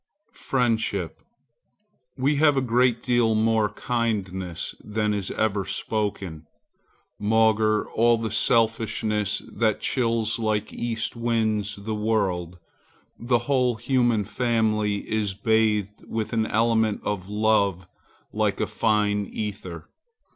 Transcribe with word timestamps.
FRIENDSHIP 0.33 1.19
We 2.17 2.37
have 2.37 2.57
a 2.57 2.61
great 2.61 3.03
deal 3.03 3.35
more 3.35 3.69
kindness 3.69 4.73
than 4.83 5.13
is 5.13 5.29
ever 5.29 5.63
spoken. 5.63 6.47
Maugre 7.19 7.85
all 7.93 8.17
the 8.17 8.31
selfishness 8.31 9.43
that 9.47 9.79
chills 9.79 10.39
like 10.39 10.73
east 10.73 11.15
winds 11.15 11.75
the 11.75 11.93
world, 11.93 12.57
the 13.19 13.37
whole 13.45 13.75
human 13.75 14.23
family 14.23 15.07
is 15.07 15.35
bathed 15.35 16.03
with 16.07 16.33
an 16.33 16.47
element 16.47 17.01
of 17.03 17.29
love 17.29 17.87
like 18.33 18.59
a 18.59 18.65
fine 18.65 19.27
ether. 19.31 19.87